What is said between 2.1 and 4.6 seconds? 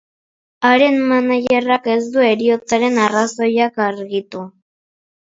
du heriotzaren arrazoiak argitu.